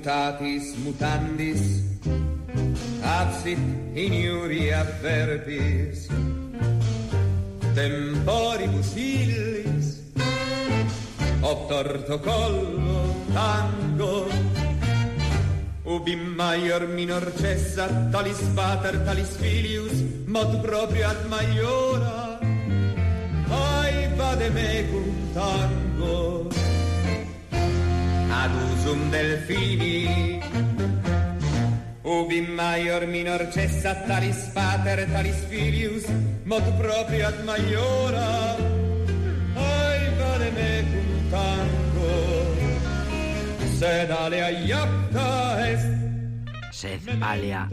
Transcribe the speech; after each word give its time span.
mutatis 0.00 0.76
mutandis, 0.80 1.62
absit 3.04 3.58
in 3.94 4.12
iuria 4.12 4.82
verbis, 5.02 6.08
temporibus 7.74 8.96
illis, 8.96 10.00
obtorto 11.42 12.18
collo 12.18 13.14
tango, 13.34 14.24
ubi 15.84 16.16
maior 16.16 16.88
minor 16.88 17.32
cessa, 17.36 17.86
talis 18.10 18.40
pater, 18.56 19.04
talis 19.04 19.36
filius, 19.36 19.92
mod 20.26 20.62
proprio 20.62 21.08
ad 21.08 21.28
maiora, 21.28 22.40
ai 23.52 24.08
vade 24.16 24.48
mecum 24.48 25.12
tango, 25.34 26.59
ad 28.42 28.52
usum 28.72 29.00
delfini, 29.12 30.40
ubi 32.02 32.40
maior 32.40 33.02
minor 33.06 33.42
cessa 33.54 33.92
talis 34.08 34.40
pater 34.54 34.98
talis 35.12 35.40
filius 35.50 36.04
mod 36.44 36.64
proprio 36.80 37.26
ad 37.30 37.38
maiora. 37.48 38.30
Ai 39.54 40.02
vale 40.18 40.48
me 40.56 40.72
cum 40.90 41.10
tango 41.32 42.12
sed 43.78 44.10
alea 44.24 44.48
iacta 44.68 45.28
est. 45.72 45.88
Sed 46.80 47.04
Alea 47.20 47.68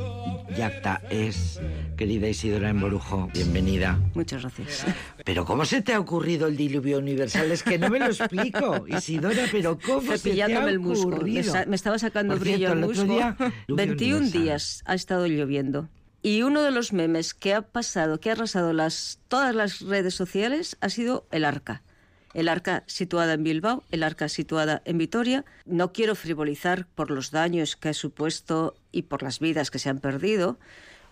Yacta 0.57 1.01
es, 1.11 1.59
querida 1.97 2.27
Isidora 2.27 2.69
Emborujo, 2.69 3.29
bienvenida. 3.33 3.99
Muchas 4.15 4.41
gracias. 4.41 4.85
Pero 5.23 5.45
¿cómo 5.45 5.65
se 5.65 5.81
te 5.83 5.93
ha 5.93 5.99
ocurrido 5.99 6.47
el 6.47 6.57
diluvio 6.57 6.97
universal? 6.97 7.51
Es 7.51 7.61
que 7.61 7.77
no 7.77 7.89
me 7.89 7.99
lo 7.99 8.07
explico, 8.07 8.85
Isidora, 8.89 9.43
pero 9.51 9.77
¿cómo 9.77 10.01
se 10.01 10.07
te 10.07 10.13
ha 10.13 10.17
Cepillándome 10.17 10.71
el 10.71 10.79
musgo. 10.79 11.09
Me, 11.09 11.15
ocurrido? 11.17 11.53
estaba 11.73 11.99
sacando 11.99 12.33
Por 12.33 12.41
brillo 12.41 12.57
cierto, 12.57 12.73
el 12.73 12.79
musgo. 12.79 13.03
día, 13.03 13.35
diluvio 13.67 13.75
21 13.75 14.17
universal. 14.17 14.41
días 14.41 14.83
ha 14.85 14.95
estado 14.95 15.27
lloviendo. 15.27 15.89
Y 16.23 16.41
uno 16.41 16.63
de 16.63 16.71
los 16.71 16.91
memes 16.91 17.33
que 17.35 17.53
ha 17.53 17.61
pasado, 17.61 18.19
que 18.19 18.29
ha 18.29 18.33
arrasado 18.33 18.73
las, 18.73 19.19
todas 19.27 19.53
las 19.53 19.81
redes 19.81 20.15
sociales, 20.15 20.75
ha 20.81 20.89
sido 20.89 21.27
el 21.31 21.45
arca. 21.45 21.83
El 22.33 22.49
arca 22.49 22.83
situada 22.87 23.33
en 23.33 23.43
Bilbao, 23.43 23.83
el 23.91 24.03
arca 24.03 24.29
situada 24.29 24.81
en 24.85 24.97
Vitoria. 24.97 25.43
No 25.65 25.91
quiero 25.93 26.13
frivolizar 26.15 26.85
por 26.95 27.09
los 27.11 27.31
daños 27.31 27.75
que 27.75 27.89
ha 27.89 27.93
supuesto 27.93 28.75
y 28.91 29.03
por 29.03 29.23
las 29.23 29.39
vidas 29.39 29.71
que 29.71 29.79
se 29.79 29.89
han 29.89 29.99
perdido, 29.99 30.57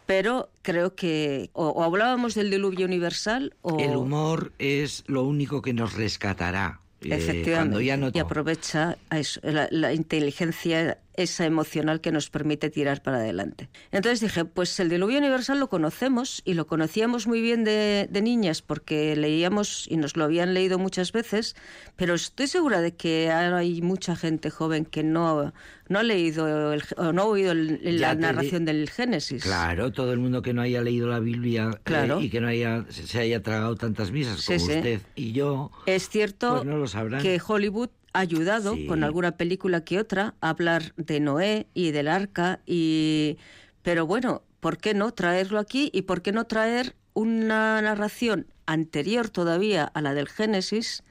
pero 0.05 0.49
creo 0.61 0.93
que 0.95 1.49
o, 1.53 1.69
o 1.69 1.83
hablábamos 1.83 2.35
del 2.35 2.51
diluvio 2.51 2.85
universal 2.85 3.55
o... 3.61 3.79
El 3.79 3.95
humor 3.95 4.51
es 4.59 5.03
lo 5.07 5.23
único 5.23 5.61
que 5.61 5.73
nos 5.73 5.93
rescatará. 5.93 6.79
eh, 7.01 7.09
Efectivamente. 7.15 7.51
cuando 7.53 7.81
ya 7.81 7.97
no 7.97 8.11
Y 8.13 8.19
aprovecha 8.19 8.97
a 9.09 9.19
eso, 9.19 9.39
la, 9.43 9.67
la 9.71 9.93
inteligencia 9.93 10.99
esa 11.17 11.45
emocional 11.45 12.01
que 12.01 12.11
nos 12.11 12.29
permite 12.29 12.69
tirar 12.69 13.01
para 13.01 13.17
adelante. 13.17 13.69
Entonces 13.91 14.19
dije, 14.21 14.45
pues 14.45 14.79
el 14.79 14.89
diluvio 14.89 15.17
universal 15.19 15.59
lo 15.59 15.69
conocemos 15.69 16.41
y 16.45 16.53
lo 16.53 16.67
conocíamos 16.67 17.27
muy 17.27 17.41
bien 17.41 17.63
de, 17.63 18.07
de 18.09 18.21
niñas 18.21 18.61
porque 18.61 19.15
leíamos 19.15 19.87
y 19.89 19.97
nos 19.97 20.15
lo 20.17 20.23
habían 20.23 20.53
leído 20.53 20.79
muchas 20.79 21.11
veces, 21.11 21.55
pero 21.95 22.13
estoy 22.15 22.47
segura 22.47 22.81
de 22.81 22.95
que 22.95 23.31
hay 23.31 23.81
mucha 23.81 24.15
gente 24.15 24.49
joven 24.49 24.85
que 24.85 25.03
no, 25.03 25.53
no 25.87 25.99
ha 25.99 26.03
leído 26.03 26.73
el- 26.73 26.83
o 26.97 27.13
no 27.13 27.21
ha 27.23 27.25
oído 27.25 27.51
el- 27.51 28.01
la 28.01 28.15
narración 28.15 28.65
del 28.65 28.89
Génesis. 28.89 29.43
Claro, 29.43 29.91
todo 29.91 30.11
el 30.13 30.19
mundo 30.19 30.41
que 30.41 30.53
no 30.53 30.61
haya 30.61 30.81
leído 30.81 31.07
la 31.07 31.19
Biblia 31.19 31.71
eh, 31.73 31.79
Claro. 31.83 32.19
y 32.21 32.29
que 32.29 32.41
no 32.41 32.47
haya 32.47 32.85
se 32.89 33.19
haya 33.19 33.41
tragado 33.41 33.75
tantas 33.75 34.11
misas 34.11 34.41
Sí, 34.41 34.55
como 34.57 34.65
sí. 34.67 34.75
usted 34.77 35.01
y 35.15 35.31
yo, 35.31 35.71
Es 35.85 36.09
cierto 36.09 36.55
Pues 36.55 36.65
no 36.65 36.77
lo 36.77 37.19
que 37.21 37.39
Hollywood 37.45 37.89
ayudado 38.19 38.75
Sí. 38.75 38.85
con 38.87 39.03
alguna 39.03 39.37
película 39.37 39.83
que 39.83 39.99
otra 39.99 40.35
a 40.41 40.49
hablar 40.49 40.93
de 40.97 41.19
Noé 41.19 41.67
y 41.73 41.91
del 41.91 42.07
arca 42.07 42.59
y 42.65 43.37
pero 43.81 44.05
bueno, 44.07 44.41
¿por 44.59 44.77
qué 44.77 44.93
no 44.93 45.11
traerlo 45.13 45.59
aquí 45.59 45.89
y 45.93 46.03
por 46.03 46.21
qué 46.21 46.31
no 46.31 46.45
traer 46.45 46.95
una 47.13 47.81
narración 47.81 48.47
anterior 48.65 49.29
todavía 49.29 49.83
a 49.83 50.01
la 50.01 50.13
del 50.13 50.27
Génesis, 50.27 51.03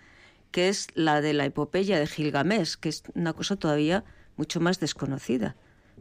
que 0.51 0.69
es 0.69 0.89
la 0.95 1.21
de 1.21 1.33
la 1.35 1.45
epopeya 1.45 1.99
de 1.99 2.07
Gilgamesh, 2.07 2.75
que 2.77 2.89
es 2.89 3.03
una 3.15 3.33
cosa 3.33 3.57
todavía 3.57 4.05
mucho 4.37 4.61
más 4.61 4.81
desconocida, 4.81 5.57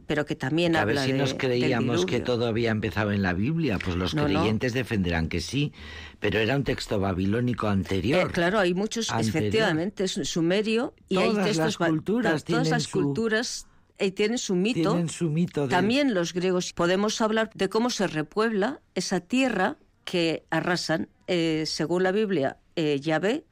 pero 0.06 0.24
que 0.26 0.34
también 0.36 0.76
a 0.76 0.84
ver 0.84 0.98
habla 0.98 1.04
si 1.06 1.12
de- 1.12 1.18
nos 1.18 1.34
creíamos 1.34 2.06
que 2.06 2.20
todo 2.20 2.46
había 2.46 2.70
empezado 2.70 3.12
en 3.12 3.22
la 3.22 3.32
Biblia, 3.32 3.78
pues 3.82 3.96
los 3.96 4.14
No, 4.14 4.22
no. 4.22 4.28
creyentes 4.40 4.72
defenderán 4.72 5.28
que 5.28 5.40
sí, 5.40 5.72
pero 6.20 6.38
era 6.38 6.56
un 6.56 6.64
texto 6.64 7.00
babilónico 7.00 7.68
anterior. 7.68 8.28
Eh, 8.28 8.32
claro, 8.32 8.58
hay 8.58 8.74
muchos, 8.74 9.10
Anterior. 9.10 9.36
efectivamente, 9.36 10.04
es 10.04 10.12
sumerio 10.24 10.94
y 11.08 11.16
hay 11.18 11.30
Todas 11.30 11.44
textos 11.46 11.64
las 11.80 11.88
culturas 11.90 12.44
todas 12.44 12.68
las 12.68 12.82
su- 12.84 12.90
culturas 13.00 13.66
eh, 13.98 14.10
tienen 14.10 14.38
su 14.38 14.56
mito. 14.56 14.90
Tienen 14.90 15.08
su 15.08 15.30
mito 15.30 15.62
de- 15.62 15.68
También 15.68 16.14
los 16.14 16.32
griegos 16.34 16.72
podemos 16.72 17.20
hablar 17.20 17.50
de 17.54 17.68
cómo 17.68 17.90
se 17.90 18.06
repuebla 18.08 18.80
esa 18.94 19.20
tierra 19.20 19.76
que 20.04 20.44
arrasan, 20.50 21.08
eh, 21.28 21.62
según 21.66 22.02
la 22.02 22.12
Biblia, 22.12 22.58
eh, 22.76 22.98
Yahvé, 23.00 23.44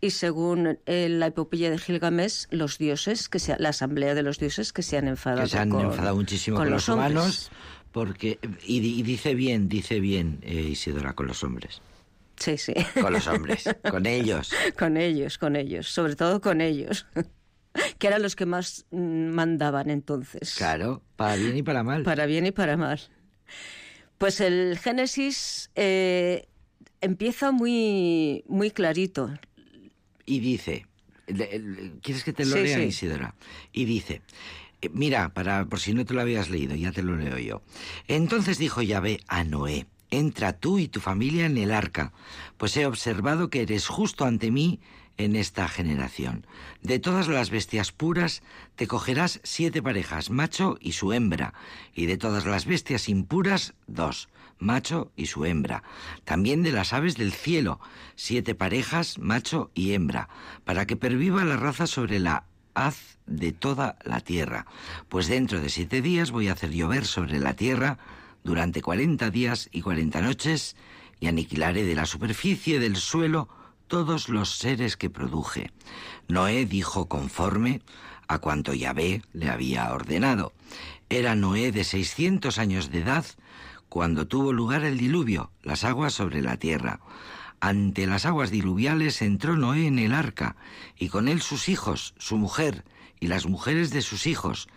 y 0.00 0.10
según 0.10 0.78
eh, 0.86 1.08
la 1.08 1.26
epopeya 1.26 1.70
de 1.70 1.78
Gilgamesh, 1.78 2.46
los 2.50 2.78
dioses, 2.78 3.28
que 3.28 3.38
se, 3.38 3.56
la 3.58 3.70
asamblea 3.70 4.14
de 4.14 4.22
los 4.22 4.38
dioses 4.38 4.72
que 4.72 4.82
se 4.82 4.96
han 4.96 5.08
enfadado 5.08 5.42
que 5.42 5.48
se 5.48 5.58
han 5.58 5.70
con, 5.70 5.84
enfadado 5.84 6.16
muchísimo 6.16 6.56
con, 6.56 6.70
los, 6.70 6.88
hombres. 6.88 7.10
humanos, 7.12 7.50
porque 7.92 8.38
y 8.66 9.02
dice 9.02 9.34
bien, 9.34 9.68
dice 9.68 10.00
bien 10.00 10.38
eh, 10.42 10.54
Isidora 10.54 11.12
con 11.14 11.26
los 11.26 11.42
hombres, 11.44 11.82
Sí, 12.36 12.56
sí. 12.56 12.72
con 13.00 13.12
los 13.12 13.26
hombres, 13.26 13.64
con 13.90 14.06
ellos. 14.06 14.50
Con 14.78 14.96
ellos, 14.96 15.36
con 15.36 15.56
ellos, 15.56 15.88
sobre 15.88 16.16
todo 16.16 16.40
con 16.40 16.60
ellos, 16.62 17.06
que 17.98 18.06
eran 18.06 18.22
los 18.22 18.36
que 18.36 18.46
más 18.46 18.86
mm, 18.90 19.28
mandaban 19.28 19.90
entonces, 19.90 20.54
Claro, 20.56 21.02
para 21.16 21.36
bien 21.36 21.56
y 21.58 21.62
para 21.62 21.82
mal. 21.82 22.02
para 22.04 22.24
bien 22.26 22.46
y 22.46 22.52
para 22.52 22.76
mal. 22.78 23.00
Pues 24.16 24.40
el 24.40 24.78
Génesis 24.78 25.70
eh, 25.74 26.46
empieza 27.00 27.52
muy, 27.52 28.44
muy 28.48 28.70
clarito. 28.70 29.30
Y 30.30 30.38
dice, 30.38 30.86
¿quieres 31.26 32.22
que 32.22 32.32
te 32.32 32.44
lo 32.44 32.54
Sí, 32.54 32.62
lea, 32.62 32.78
sí. 32.78 32.84
Isidora? 32.84 33.34
Y 33.72 33.84
dice, 33.84 34.22
eh, 34.80 34.88
mira, 34.92 35.30
para 35.30 35.64
por 35.64 35.80
si 35.80 35.92
no 35.92 36.04
te 36.04 36.14
lo 36.14 36.20
habías 36.20 36.50
leído, 36.50 36.76
ya 36.76 36.92
te 36.92 37.02
lo 37.02 37.16
leo 37.16 37.36
yo. 37.38 37.62
Entonces 38.06 38.56
dijo 38.56 38.80
Yahvé 38.80 39.18
a 39.26 39.42
Noé, 39.42 39.86
entra 40.08 40.52
tú 40.52 40.78
y 40.78 40.86
tu 40.86 41.00
familia 41.00 41.46
en 41.46 41.58
el 41.58 41.72
arca, 41.72 42.12
pues 42.58 42.76
he 42.76 42.86
observado 42.86 43.50
que 43.50 43.62
eres 43.62 43.88
justo 43.88 44.24
ante 44.24 44.52
mí 44.52 44.78
en 45.16 45.34
esta 45.34 45.66
generación. 45.66 46.46
De 46.80 47.00
todas 47.00 47.26
las 47.26 47.50
bestias 47.50 47.90
puras 47.90 48.44
te 48.76 48.86
cogerás 48.86 49.40
siete 49.42 49.82
parejas, 49.82 50.30
macho 50.30 50.78
y 50.80 50.92
su 50.92 51.12
hembra, 51.12 51.54
y 51.92 52.06
de 52.06 52.18
todas 52.18 52.46
las 52.46 52.66
bestias 52.66 53.08
impuras, 53.08 53.74
dos, 53.88 54.28
macho 54.60 55.10
y 55.16 55.26
su 55.26 55.44
hembra. 55.44 55.82
También 56.24 56.62
de 56.62 56.72
las 56.72 56.92
aves 56.92 57.16
del 57.16 57.32
cielo, 57.32 57.80
siete 58.14 58.54
parejas, 58.54 59.18
macho 59.18 59.70
y 59.74 59.92
hembra, 59.92 60.28
para 60.64 60.86
que 60.86 60.96
perviva 60.96 61.44
la 61.44 61.56
raza 61.56 61.86
sobre 61.86 62.20
la 62.20 62.44
haz 62.74 63.18
de 63.26 63.52
toda 63.52 63.98
la 64.04 64.20
tierra. 64.20 64.66
Pues 65.08 65.26
dentro 65.26 65.60
de 65.60 65.70
siete 65.70 66.02
días 66.02 66.30
voy 66.30 66.48
a 66.48 66.52
hacer 66.52 66.70
llover 66.70 67.04
sobre 67.04 67.40
la 67.40 67.54
tierra 67.54 67.98
durante 68.44 68.82
cuarenta 68.82 69.30
días 69.30 69.68
y 69.72 69.82
cuarenta 69.82 70.20
noches, 70.20 70.76
y 71.18 71.26
aniquilaré 71.26 71.84
de 71.84 71.94
la 71.94 72.06
superficie 72.06 72.78
del 72.78 72.96
suelo 72.96 73.48
todos 73.88 74.28
los 74.28 74.56
seres 74.56 74.96
que 74.96 75.10
produje. 75.10 75.72
Noé 76.28 76.64
dijo 76.64 77.08
conforme 77.08 77.82
a 78.28 78.38
cuanto 78.38 78.72
Yahvé 78.72 79.22
le 79.32 79.50
había 79.50 79.92
ordenado. 79.92 80.52
Era 81.08 81.34
Noé 81.34 81.72
de 81.72 81.82
seiscientos 81.82 82.58
años 82.58 82.90
de 82.90 83.00
edad 83.00 83.26
cuando 83.90 84.28
tuvo 84.28 84.52
lugar 84.52 84.84
el 84.84 84.96
diluvio, 84.96 85.50
las 85.64 85.82
aguas 85.82 86.14
sobre 86.14 86.40
la 86.42 86.56
tierra. 86.56 87.00
Ante 87.58 88.06
las 88.06 88.24
aguas 88.24 88.50
diluviales 88.50 89.20
entró 89.20 89.56
Noé 89.56 89.88
en 89.88 89.98
el 89.98 90.14
arca, 90.14 90.56
y 90.96 91.08
con 91.08 91.26
él 91.26 91.42
sus 91.42 91.68
hijos, 91.68 92.14
su 92.16 92.38
mujer, 92.38 92.84
y 93.18 93.26
las 93.26 93.46
mujeres 93.46 93.90
de 93.90 94.00
sus 94.00 94.28
hijos, 94.28 94.68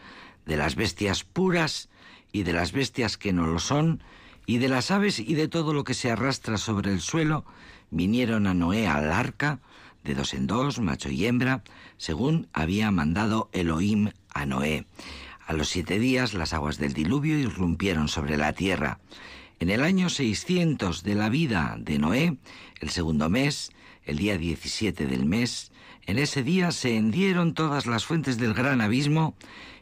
de 0.48 0.58
las 0.58 0.76
bestias 0.76 1.24
puras 1.24 1.90
y 2.32 2.42
de 2.42 2.54
las 2.54 2.72
bestias 2.72 3.18
que 3.18 3.34
no 3.34 3.46
lo 3.46 3.60
son, 3.60 4.04
y 4.48 4.58
de 4.58 4.68
las 4.68 4.90
aves 4.90 5.20
y 5.20 5.36
de 5.36 5.48
todo 5.48 5.74
lo 5.74 5.84
que 5.84 5.94
se 5.94 6.10
arrastra 6.10 6.58
sobre 6.58 6.92
el 6.92 7.00
suelo, 7.00 7.46
vinieron 7.92 8.48
a 8.48 8.56
Noé 8.56 8.88
al 8.88 9.12
arca, 9.12 9.60
de 10.04 10.16
dos 10.16 10.34
en 10.34 10.48
dos, 10.48 10.80
macho 10.80 11.10
y 11.10 11.28
hembra, 11.28 11.64
según 11.98 12.50
había 12.52 12.90
mandado 12.90 13.50
Elohim 13.54 14.10
a 14.34 14.48
Noé. 14.48 14.88
A 15.46 15.54
los 15.54 15.70
siete 15.70 16.00
días 16.00 16.34
las 16.34 16.54
aguas 16.54 16.78
del 16.78 16.94
diluvio 16.94 17.38
irrumpieron 17.38 18.08
sobre 18.08 18.38
la 18.38 18.54
tierra. 18.54 19.00
En 19.60 19.70
el 19.70 19.84
año 19.84 20.10
600 20.10 21.04
de 21.04 21.16
la 21.16 21.30
vida 21.30 21.76
de 21.80 22.00
Noé, 22.00 22.38
el 22.80 22.90
segundo 22.90 23.30
mes, 23.30 23.72
el 24.06 24.18
día 24.18 24.38
17 24.38 25.06
del 25.06 25.26
mes, 25.26 25.72
en 26.06 26.18
ese 26.18 26.44
día 26.44 26.72
se 26.72 26.96
hendieron 26.96 27.54
todas 27.54 27.86
las 27.86 28.06
fuentes 28.06 28.38
del 28.38 28.54
gran 28.54 28.82
abismo 28.82 29.36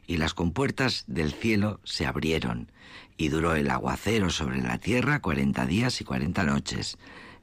y 0.07 0.17
las 0.17 0.33
compuertas 0.33 1.03
del 1.07 1.31
cielo 1.31 1.79
se 1.83 2.05
abrieron, 2.05 2.71
y 3.17 3.29
duró 3.29 3.55
el 3.55 3.69
aguacero 3.69 4.29
sobre 4.29 4.61
la 4.61 4.79
tierra 4.79 5.21
cuarenta 5.21 5.65
días 5.65 6.01
y 6.01 6.03
cuarenta 6.03 6.43
noches. 6.43 6.97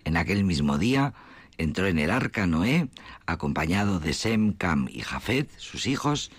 En 0.04 0.16
aquel 0.16 0.44
mismo 0.44 0.76
día 0.76 1.14
entró 1.56 1.86
en 1.86 1.98
el 1.98 2.10
arca 2.10 2.46
Noé, 2.46 2.88
acompañado 3.26 4.00
de 4.00 4.12
Sem, 4.12 4.52
Cam 4.52 4.88
y 4.90 5.00
Jafet, 5.00 5.48
sus 5.56 5.86
hijos, 5.86 6.30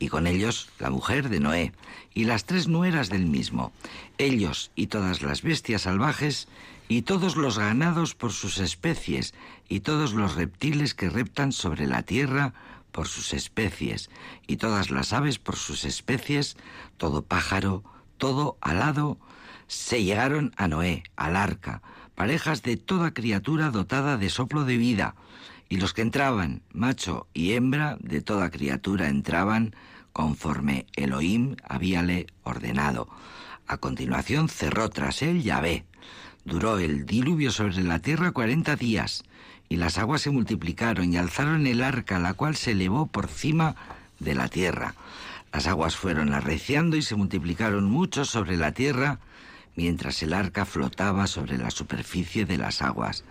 y 0.00 0.08
con 0.08 0.26
ellos 0.26 0.70
la 0.80 0.90
mujer 0.90 1.28
de 1.28 1.38
Noé, 1.38 1.72
y 2.14 2.24
las 2.24 2.46
tres 2.46 2.66
nueras 2.66 3.10
del 3.10 3.26
mismo, 3.26 3.70
ellos 4.18 4.72
y 4.74 4.88
todas 4.88 5.22
las 5.22 5.42
bestias 5.42 5.82
salvajes, 5.82 6.48
y 6.88 7.02
todos 7.02 7.36
los 7.36 7.58
ganados 7.58 8.16
por 8.16 8.32
sus 8.32 8.58
especies, 8.58 9.34
y 9.68 9.80
todos 9.80 10.14
los 10.14 10.34
reptiles 10.34 10.94
que 10.94 11.10
reptan 11.10 11.52
sobre 11.52 11.86
la 11.86 12.02
tierra 12.02 12.54
por 12.90 13.06
sus 13.06 13.34
especies, 13.34 14.10
y 14.48 14.56
todas 14.56 14.90
las 14.90 15.12
aves 15.12 15.38
por 15.38 15.54
sus 15.54 15.84
especies, 15.84 16.56
todo 16.96 17.22
pájaro, 17.22 17.84
todo 18.16 18.56
alado, 18.62 19.18
se 19.68 20.02
llegaron 20.02 20.52
a 20.56 20.66
Noé, 20.66 21.04
al 21.14 21.36
arca, 21.36 21.82
parejas 22.14 22.62
de 22.62 22.78
toda 22.78 23.12
criatura 23.12 23.70
dotada 23.70 24.16
de 24.16 24.30
soplo 24.30 24.64
de 24.64 24.78
vida, 24.78 25.14
y 25.70 25.76
los 25.76 25.94
que 25.94 26.02
entraban, 26.02 26.62
macho 26.72 27.28
y 27.32 27.52
hembra 27.52 27.96
de 28.00 28.20
toda 28.20 28.50
criatura 28.50 29.08
entraban 29.08 29.74
conforme 30.12 30.84
Elohim 30.96 31.54
habíale 31.66 32.26
ordenado. 32.42 33.08
A 33.68 33.76
continuación 33.76 34.48
cerró 34.48 34.90
tras 34.90 35.22
él 35.22 35.42
Yahvé. 35.44 35.84
Duró 36.44 36.78
el 36.78 37.06
diluvio 37.06 37.52
sobre 37.52 37.84
la 37.84 38.00
tierra 38.00 38.32
cuarenta 38.32 38.74
días, 38.74 39.22
y 39.68 39.76
las 39.76 39.96
aguas 39.96 40.22
se 40.22 40.30
multiplicaron 40.30 41.12
y 41.12 41.16
alzaron 41.16 41.64
el 41.68 41.84
arca, 41.84 42.18
la 42.18 42.34
cual 42.34 42.56
se 42.56 42.72
elevó 42.72 43.06
por 43.06 43.28
cima 43.28 43.76
de 44.18 44.34
la 44.34 44.48
tierra. 44.48 44.96
Las 45.52 45.68
aguas 45.68 45.94
fueron 45.94 46.34
arreciando 46.34 46.96
y 46.96 47.02
se 47.02 47.14
multiplicaron 47.14 47.84
mucho 47.84 48.24
sobre 48.24 48.56
la 48.56 48.72
tierra, 48.72 49.20
mientras 49.76 50.22
el 50.22 50.32
arca 50.32 50.64
flotaba 50.64 51.26
sobre 51.26 51.58
la 51.58 51.70
superficie 51.70 52.44
de 52.44 52.58
las 52.58 52.82
aguas. 52.82 53.24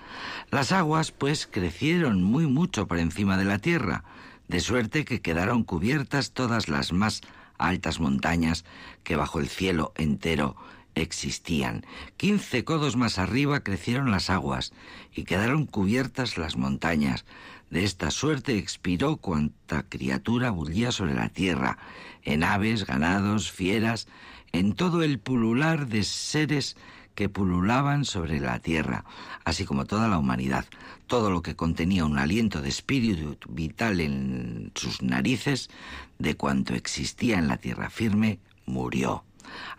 Las 0.52 0.72
aguas, 0.72 1.12
pues, 1.12 1.48
crecieron 1.48 2.24
muy 2.24 2.48
mucho 2.48 2.88
por 2.88 3.00
encima 3.00 3.38
de 3.38 3.46
la 3.46 3.60
tierra, 3.60 4.04
de 4.48 4.60
suerte 4.60 5.06
que 5.06 5.22
quedaron 5.22 5.64
cubiertas 5.64 6.32
todas 6.32 6.70
las 6.70 6.92
más 6.92 7.22
altas 7.58 8.00
montañas 8.00 8.66
que 9.04 9.16
bajo 9.16 9.40
el 9.40 9.48
cielo 9.48 9.94
entero 9.96 10.56
existían. 10.96 11.86
Quince 12.18 12.64
codos 12.64 12.96
más 12.96 13.20
arriba 13.20 13.62
crecieron 13.62 14.12
las 14.12 14.30
aguas 14.30 14.74
y 15.14 15.24
quedaron 15.24 15.66
cubiertas 15.66 16.38
las 16.38 16.58
montañas. 16.58 17.26
De 17.70 17.84
esta 17.84 18.10
suerte 18.10 18.58
expiró 18.58 19.18
cuanta 19.18 19.84
criatura 19.88 20.50
bullía 20.50 20.92
sobre 20.92 21.14
la 21.14 21.30
tierra, 21.30 21.78
en 22.24 22.44
aves, 22.44 22.86
ganados, 22.86 23.52
fieras, 23.52 24.08
en 24.52 24.74
todo 24.74 25.04
el 25.04 25.20
pulular 25.20 25.88
de 25.88 26.04
seres 26.04 26.76
que 27.16 27.28
pululaban 27.30 28.06
sobre 28.06 28.40
la 28.40 28.60
tierra, 28.60 29.04
así 29.44 29.66
como 29.66 29.86
toda 29.86 30.08
la 30.08 30.18
humanidad. 30.18 30.66
Todo 31.06 31.30
lo 31.30 31.42
que 31.42 31.56
contenía 31.56 32.06
un 32.06 32.18
aliento 32.18 32.62
de 32.62 32.70
espíritu 32.70 33.38
vital 33.50 34.00
en 34.00 34.72
sus 34.76 35.02
narices, 35.02 35.70
de 36.18 36.36
cuanto 36.36 36.76
existía 36.76 37.38
en 37.38 37.48
la 37.48 37.58
tierra 37.58 37.90
firme, 37.90 38.40
murió. 38.66 39.26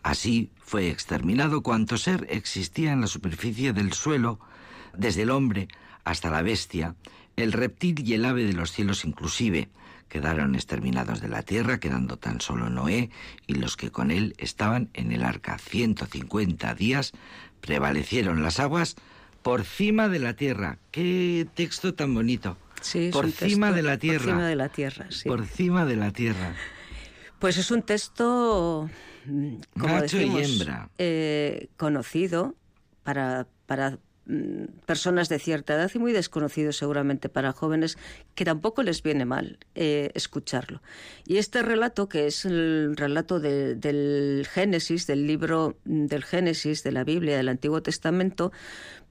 Así 0.03 0.51
fue 0.59 0.91
exterminado 0.91 1.63
cuanto 1.63 1.97
ser 1.97 2.27
existía 2.31 2.93
en 2.93 3.01
la 3.01 3.07
superficie 3.07 3.73
del 3.73 3.93
suelo, 3.93 4.41
desde 4.97 5.23
el 5.23 5.31
hombre 5.31 5.69
hasta 6.05 6.31
la 6.31 6.43
bestia, 6.43 6.95
el 7.37 7.53
reptil 7.53 8.07
y 8.07 8.15
el 8.15 8.25
ave 8.25 8.45
de 8.45 8.53
los 8.53 8.73
cielos 8.73 9.05
inclusive, 9.05 9.71
quedaron 10.11 10.55
exterminados 10.55 11.23
de 11.23 11.29
la 11.29 11.43
tierra, 11.43 11.81
quedando 11.81 12.19
tan 12.19 12.43
solo 12.43 12.69
Noé 12.69 13.11
y 13.47 13.55
los 13.55 13.77
que 13.79 13.91
con 13.91 14.11
él 14.11 14.35
estaban 14.37 14.91
en 14.93 15.13
el 15.13 15.23
arca. 15.23 15.57
Ciento 15.57 16.05
cincuenta 16.05 16.75
días 16.75 17.13
prevalecieron 17.63 18.43
las 18.43 18.61
aguas 18.61 18.97
por 19.43 19.65
cima 19.65 20.09
de 20.09 20.19
la 20.19 20.35
tierra. 20.35 20.79
Qué 20.91 21.47
texto 21.55 21.95
tan 21.95 22.13
bonito. 22.13 22.59
Sí, 22.83 23.11
por 23.13 23.31
cima 23.31 23.73
de 23.73 23.83
la 23.83 23.99
tierra. 23.99 24.25
Por 24.25 24.33
cima 24.35 24.47
de 24.49 24.57
la 24.57 24.69
tierra, 24.69 25.07
sí. 25.11 25.29
Por 25.29 25.47
cima 25.47 25.85
de 25.87 25.97
la 25.97 26.11
tierra. 26.11 26.55
Pues 27.39 27.57
es 27.57 27.71
un 27.71 27.83
texto, 27.83 28.91
mm, 29.27 29.55
como 29.79 29.95
Macho 29.95 30.21
y 30.21 30.37
hembra. 30.37 30.91
eh, 30.99 31.69
conocido 31.77 32.55
para, 33.03 33.47
para 33.67 33.99
personas 34.87 35.29
de 35.29 35.39
cierta 35.39 35.75
edad 35.75 35.91
y 35.95 35.99
muy 35.99 36.13
desconocido 36.13 36.73
seguramente 36.73 37.29
para 37.29 37.53
jóvenes 37.53 37.99
que 38.35 38.45
tampoco 38.45 38.83
les 38.83 39.03
viene 39.03 39.25
mal 39.25 39.59
eh, 39.75 40.11
escucharlo. 40.15 40.83
Y 41.27 41.39
este 41.39 41.63
relato, 41.63 42.09
que 42.09 42.27
es 42.27 42.45
el 42.45 42.97
relato 42.97 43.41
de- 43.41 43.75
del 43.75 44.47
Génesis, 44.49 45.07
del 45.07 45.27
libro 45.27 45.77
mm, 45.85 46.07
del 46.07 46.23
Génesis, 46.25 46.83
de 46.85 46.93
la 46.93 47.03
Biblia, 47.05 47.37
del 47.37 47.49
Antiguo 47.49 47.83
Testamento, 47.83 48.53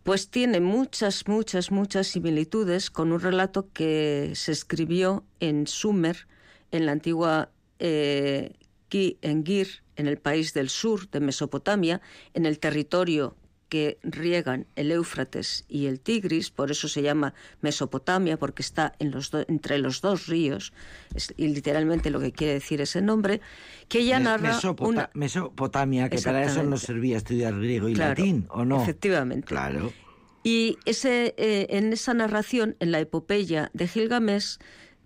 pues 0.03 0.29
tiene 0.29 0.61
muchas, 0.61 1.27
muchas, 1.27 1.71
muchas 1.71 2.07
similitudes 2.07 2.89
con 2.89 3.11
un 3.11 3.19
relato 3.19 3.67
que 3.73 4.31
se 4.35 4.51
escribió 4.53 5.25
en 5.41 5.67
Sumer, 5.67 6.27
en 6.71 6.85
la 6.85 6.94
antigua 6.94 7.50
eh, 7.79 8.53
Ki 8.88 9.17
Engir, 9.21 9.83
en 9.97 10.07
el 10.07 10.17
país 10.17 10.53
del 10.53 10.69
sur 10.69 11.09
de 11.09 11.19
Mesopotamia, 11.19 12.00
en 12.33 12.45
el 12.45 12.59
territorio 12.59 13.35
que 13.69 14.00
riegan 14.04 14.66
el 14.75 14.92
Éufrates 14.92 15.63
y 15.69 15.86
el 15.86 16.00
Tigris, 16.00 16.50
por 16.50 16.71
eso 16.71 16.88
se 16.88 17.01
llama 17.01 17.33
Mesopotamia, 17.62 18.38
porque 18.38 18.62
está 18.63 18.94
en 19.00 19.12
los 19.12 19.30
do- 19.31 19.45
entre 19.48 19.77
los 19.77 20.01
dos 20.01 20.27
ríos, 20.27 20.74
es- 21.16 21.33
y 21.38 21.48
literalmente 21.48 22.10
lo 22.10 22.19
que 22.19 22.31
quiere 22.31 22.54
decir 22.54 22.81
ese 22.81 23.01
nombre, 23.01 23.39
que 23.88 24.00
ella 24.00 24.18
Mes- 24.18 24.24
narra 24.25 24.50
Mesopota- 24.56 24.88
una... 24.89 25.10
Mesopotamia, 25.13 26.10
que 26.10 26.19
para 26.19 26.44
eso 26.44 26.63
nos 26.63 26.81
servía 26.81 27.18
estudiar 27.18 27.56
griego 27.57 27.88
y 27.88 27.94
Claro, 27.94 28.10
latín, 28.21 28.48
¿o 28.50 28.66
no? 28.66 28.81
efectivamente. 28.81 29.48
Claro. 29.48 29.94
Y 30.44 30.77
ese, 30.86 31.36
eh, 31.38 31.68
en 31.69 31.94
esa 31.94 32.13
narración, 32.13 32.75
en 32.80 32.92
la 32.92 33.00
epopeya 33.00 33.69
de 33.74 33.88
Gilgamesh, 33.88 34.57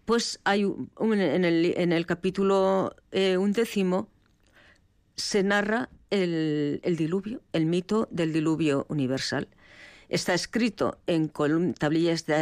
pues 0.05 0.39
hay 0.45 0.63
un- 0.65 0.89
un- 0.97 1.19
en, 1.19 1.43
el, 1.43 1.73
en 1.77 1.91
el 1.91 2.05
capítulo 2.05 2.95
eh, 3.11 3.37
undécimo 3.37 4.09
se 5.15 5.43
narra 5.43 5.89
el, 6.21 6.79
el 6.83 6.95
diluvio, 6.95 7.41
el 7.53 7.65
mito 7.65 8.07
del 8.11 8.31
diluvio 8.31 8.85
universal. 8.89 9.47
Está 10.09 10.33
escrito 10.33 10.99
en 11.07 11.27
tablillas 11.73 12.25
de, 12.25 12.35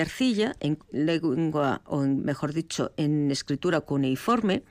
arcilla, 0.00 0.54
en 0.60 0.78
lengua, 0.90 1.82
o 1.84 2.02
en- 2.02 2.24
mejor 2.24 2.52
dicho, 2.54 2.92
en 2.96 3.30
escritura 3.30 3.80
cuneiforme, 3.82 4.62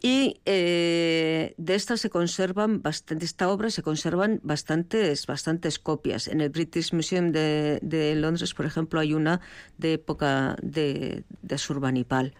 y 0.00 0.40
eh, 0.46 1.54
de 1.56 1.74
esta 1.74 1.96
se 1.96 2.08
conservan 2.08 2.82
de 2.82 3.24
esta 3.24 3.48
obra 3.48 3.68
se 3.70 3.82
conservan 3.82 4.38
bastantes, 4.44 5.26
bastantes 5.26 5.78
copias. 5.80 6.28
En 6.28 6.40
el 6.40 6.50
British 6.50 6.92
Museum 6.94 7.32
de, 7.32 7.80
de 7.82 8.14
Londres, 8.14 8.54
por 8.54 8.64
ejemplo, 8.64 9.00
hay 9.00 9.12
una 9.12 9.40
de 9.76 9.94
época 9.94 10.56
de, 10.62 11.24
de 11.42 11.54
Asurbanipal. 11.54 12.32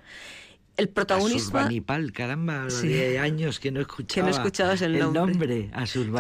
El 0.79 0.89
protagonista. 0.89 1.49
Asurbanipal, 1.59 2.13
caramba, 2.13 2.71
Sí. 2.71 2.87
de 2.87 3.19
años 3.19 3.59
que 3.59 3.73
no 3.73 3.81
escuchaba. 3.81 4.15
Que 4.15 4.23
no 4.23 4.37
escuchabas 4.37 4.81
el 4.81 4.97
nombre. 4.99 5.21
nombre. 5.33 5.71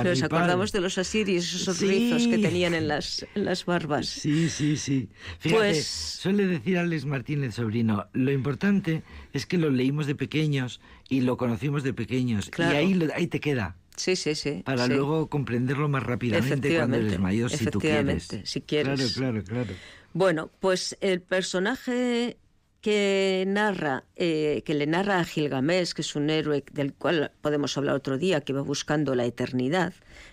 Nos 0.05 0.23
acordamos 0.25 0.73
de 0.73 0.81
los 0.81 0.99
asirios, 0.99 1.55
esos 1.55 1.77
Sí. 1.77 1.87
rizos 1.87 2.27
que 2.27 2.39
tenían 2.39 2.75
en 2.75 2.89
las, 2.89 3.25
en 3.37 3.45
las 3.45 3.65
barbas. 3.65 4.07
Sí, 4.09 4.51
sí, 4.51 4.77
sí. 4.77 5.09
Fíjate, 5.39 5.61
Pues- 5.61 5.87
suele 5.87 6.47
decir 6.47 6.77
Alex 6.77 7.05
Martínez 7.05 7.55
Sobrino, 7.55 8.07
lo 8.13 8.33
importante 8.33 9.05
es 9.33 9.47
que 9.47 9.59
lo 9.59 9.71
leímos 9.71 10.09
de 10.09 10.17
pequeños 10.17 10.81
y 11.09 11.21
lo 11.21 11.37
conocimos 11.37 11.85
de 11.85 11.95
pequeños. 11.95 12.51
Claro. 12.51 12.75
Y 12.75 12.77
ahí, 12.79 13.09
ahí 13.15 13.27
te 13.29 13.39
queda, 13.39 13.77
Sí, 13.97 14.17
sí, 14.17 14.35
sí. 14.35 14.63
para 14.65 14.87
sí. 14.87 14.93
luego 14.93 15.29
comprenderlo 15.29 15.89
más 15.89 16.03
rápidamente 16.03 16.77
cuando 16.77 16.97
eres 16.97 17.21
mayor, 17.21 17.51
si 17.51 17.65
tú 17.67 17.79
quieres. 17.79 18.25
efectivamente, 18.25 18.43
si 18.45 18.61
quieres. 18.61 19.13
Claro, 19.15 19.41
claro, 19.45 19.45
claro. 19.65 19.79
Bueno, 20.15 20.51
pues 20.59 20.97
el 21.01 21.21
personaje 21.21 22.39
que 22.81 23.45
narra, 23.47 24.05
eh, 24.17 24.63
que 24.65 24.75
le 24.75 24.87
narra 24.87 25.19
a 25.19 25.25
Gilgamesh, 25.25 25.93
que 25.93 26.03
es 26.03 26.15
un 26.17 26.31
héroe 26.31 26.65
del 26.73 26.95
cual 26.95 27.33
podemos 27.41 27.77
hablar 27.77 27.95
otro 27.97 28.19
día, 28.19 28.41
que 28.41 28.53
va 28.53 28.63
buscando 28.63 29.15
la 29.15 29.25
eternidad, 29.25 29.93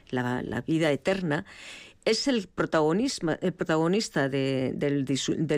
la, 0.09 0.41
la 0.43 0.61
vida 0.61 0.91
eterna, 0.91 1.45
es 2.05 2.27
el, 2.27 2.47
protagonismo, 2.47 3.31
el 3.41 3.51
protagonista 3.51 4.29
de- 4.29 4.73
del, 4.75 5.05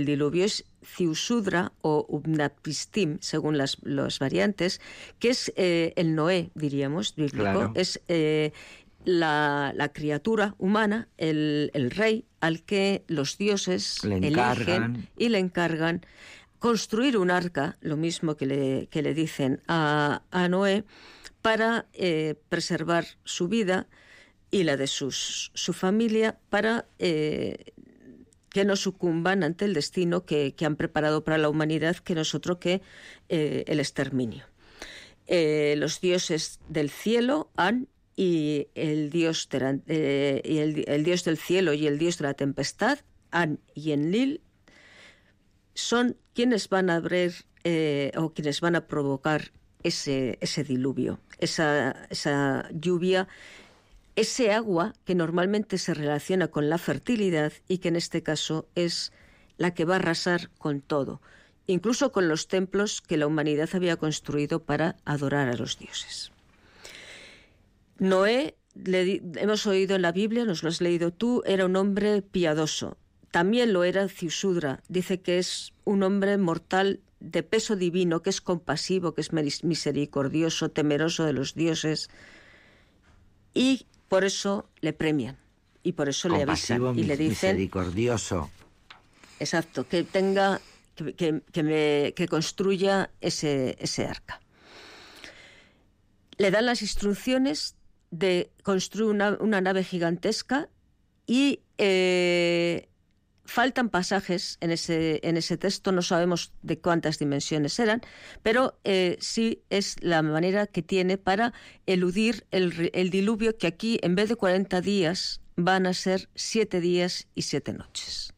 diluvio, 0.06 0.46
es 0.46 0.64
Ciusudra 0.82 1.74
o 1.82 2.06
Ubnapistim, 2.08 3.18
según 3.20 3.58
las, 3.58 3.78
las 3.84 4.20
variantes, 4.20 4.80
que 5.20 5.30
es 5.32 5.52
eh, 5.58 5.92
el 5.98 6.16
Noé, 6.16 6.52
diríamos, 6.56 7.16
bíblico, 7.16 7.38
Claro. 7.40 7.72
es 7.76 8.00
eh, 8.08 8.54
la, 9.04 9.74
la 9.76 9.90
criatura 9.92 10.56
humana, 10.58 11.10
el, 11.18 11.70
el 11.74 11.92
rey, 11.92 12.24
al 12.40 12.64
que 12.64 13.04
los 13.08 13.38
dioses 13.38 14.02
Le 14.06 14.18
eligen 14.18 15.10
y 15.18 15.28
le 15.30 15.40
encargan 15.40 16.06
construir 16.60 17.18
un 17.18 17.32
arca, 17.32 17.78
lo 17.82 17.98
mismo 17.98 18.36
que 18.36 18.46
le, 18.46 18.88
que 18.88 19.02
le 19.02 19.14
dicen 19.14 19.62
a, 19.68 20.24
a 20.32 20.48
Noé, 20.50 20.84
para 21.42 21.88
eh, 21.94 22.36
preservar 22.50 23.06
su 23.24 23.48
vida 23.48 23.88
y 24.52 24.64
la 24.64 24.78
de 24.78 24.88
sus, 24.88 25.52
su 25.54 25.74
familia, 25.74 26.40
para 26.50 26.88
eh, 27.00 27.74
que 28.50 28.66
no 28.66 28.76
sucumban 28.76 29.44
ante 29.44 29.66
el 29.66 29.74
destino 29.74 30.26
que, 30.26 30.56
que 30.56 30.66
han 30.66 30.76
preparado 30.76 31.24
para 31.24 31.38
la 31.38 31.50
humanidad, 31.50 31.98
que 31.98 32.16
no 32.16 32.22
es 32.22 32.34
otro 32.34 32.60
que 32.60 32.82
eh, 33.30 33.64
el 33.68 33.80
exterminio. 33.80 34.46
Los 35.30 36.00
dioses 36.00 36.62
del 36.70 36.90
cielo, 36.90 37.52
An, 37.58 37.90
y 38.16 38.70
el 38.76 39.10
dios, 39.10 39.50
de 39.50 40.42
el, 40.46 40.86
el 40.88 41.04
dios 41.04 41.26
del 41.26 41.38
cielo 41.38 41.74
y 41.74 41.86
el 41.86 41.98
dios 41.98 42.18
de 42.18 42.24
la 42.24 42.34
tempestad, 42.34 43.00
An 43.32 43.60
y 43.76 43.92
Enlil, 43.92 44.40
son 45.78 46.18
quienes 46.34 46.70
van 46.70 46.90
a 46.90 46.96
abrir 46.96 47.46
eh, 47.64 48.12
o 48.18 48.34
quienes 48.34 48.62
van 48.62 48.76
a 48.76 48.88
provocar 48.88 49.52
ese, 49.84 50.40
ese 50.42 50.64
diluvio, 50.64 51.20
esa, 51.38 52.08
esa 52.10 52.68
lluvia, 52.72 53.28
ese 54.16 54.52
agua 54.52 54.94
que 55.06 55.14
normalmente 55.14 55.78
se 55.78 55.94
relaciona 55.94 56.48
con 56.48 56.70
la 56.70 56.80
fertilidad 56.80 57.54
y 57.68 57.78
que 57.78 57.90
en 57.90 57.96
este 57.96 58.24
caso 58.24 58.68
es 58.74 59.14
la 59.58 59.76
que 59.76 59.86
va 59.86 59.94
a 59.94 60.00
arrasar 60.00 60.50
con 60.58 60.82
todo, 60.82 61.22
incluso 61.68 62.12
con 62.12 62.28
los 62.28 62.48
templos 62.48 63.02
que 63.02 63.18
la 63.18 63.28
humanidad 63.28 63.70
había 63.74 63.98
construido 63.98 64.64
para 64.64 64.96
adorar 65.06 65.48
a 65.48 65.56
los 65.56 65.78
dioses. 65.78 66.32
Noé, 68.00 68.56
hemos 69.36 69.68
oído 69.68 69.96
en 69.96 70.02
la 70.02 70.12
Biblia, 70.12 70.44
nos 70.44 70.64
lo 70.64 70.70
has 70.70 70.82
leído 70.82 71.14
tú, 71.14 71.44
era 71.46 71.66
un 71.66 71.76
hombre 71.76 72.24
piadoso. 72.24 72.98
También 73.32 73.74
lo 73.74 73.84
era 73.84 74.08
Ciusudra. 74.08 74.82
Dice 74.88 75.22
que 75.22 75.38
es 75.38 75.74
un 75.84 76.04
hombre 76.04 76.38
mortal 76.38 77.02
de 77.20 77.44
peso 77.44 77.76
divino, 77.76 78.22
que 78.22 78.30
es 78.30 78.42
compasivo, 78.42 79.14
que 79.14 79.22
es 79.22 79.32
misericordioso, 79.34 80.70
temeroso 80.70 81.26
de 81.26 81.34
los 81.34 81.56
dioses. 81.56 82.10
Y 83.54 83.86
por 84.08 84.24
eso 84.24 84.70
le 84.82 84.94
premian. 84.94 85.38
Y 85.84 85.94
por 85.94 86.10
eso 86.10 86.30
le 86.30 86.44
avisan. 86.44 86.98
Y 86.98 87.04
le 87.04 87.18
dicen. 87.18 87.56
Misericordioso. 87.56 88.50
Exacto, 89.40 89.88
que 89.88 90.04
tenga. 90.04 90.62
que, 90.96 91.14
que, 91.52 92.14
que 92.16 92.28
construya 92.28 93.12
ese, 93.22 93.78
ese 93.80 94.06
arca. 94.06 94.42
Le 96.38 96.52
dan 96.52 96.66
las 96.66 96.82
instrucciones 96.82 97.78
de 98.12 98.52
construir 98.64 99.10
una, 99.10 99.62
nave 99.62 99.84
gigantesca 99.84 100.70
y 101.26 101.62
eh, 101.78 102.88
faltan 103.48 103.90
pasajes 103.90 104.58
en 104.62 104.72
ese, 104.72 105.20
en 105.24 105.38
ese 105.38 105.58
texto, 105.58 105.92
no 105.92 106.02
sabemos 106.02 106.52
de 106.62 106.80
cuántas 106.80 107.18
dimensiones 107.18 107.80
eran, 107.80 108.02
pero 108.44 108.80
eh, 108.84 109.18
sí 109.20 109.64
es 109.70 109.96
la 110.02 110.22
manera 110.22 110.68
que 110.68 110.84
tiene 110.84 111.18
para 111.18 111.54
eludir 111.86 112.46
el, 112.52 112.92
el, 112.94 113.10
diluvio 113.10 113.58
que 113.58 113.68
aquí 113.68 114.00
en 114.04 114.16
vez 114.16 114.30
de 114.30 114.36
40 114.36 114.82
días 114.82 115.42
van 115.56 115.88
a 115.88 115.94
ser 115.94 116.30
7 116.36 116.80
días 116.82 117.28
y 117.34 117.44
7 117.44 117.74
noches. 117.74 118.34